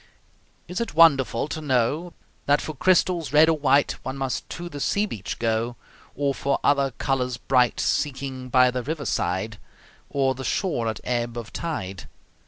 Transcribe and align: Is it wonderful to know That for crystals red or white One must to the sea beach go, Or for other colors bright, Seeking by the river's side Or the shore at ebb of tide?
Is 0.67 0.81
it 0.81 0.95
wonderful 0.95 1.47
to 1.49 1.61
know 1.61 2.13
That 2.47 2.59
for 2.59 2.73
crystals 2.73 3.31
red 3.31 3.49
or 3.49 3.57
white 3.59 3.97
One 4.03 4.17
must 4.17 4.49
to 4.49 4.67
the 4.67 4.79
sea 4.79 5.05
beach 5.05 5.37
go, 5.37 5.75
Or 6.15 6.33
for 6.33 6.59
other 6.63 6.89
colors 6.97 7.37
bright, 7.37 7.79
Seeking 7.79 8.49
by 8.49 8.71
the 8.71 8.81
river's 8.81 9.09
side 9.09 9.59
Or 10.09 10.33
the 10.33 10.43
shore 10.43 10.87
at 10.87 11.01
ebb 11.03 11.37
of 11.37 11.53
tide? 11.53 12.05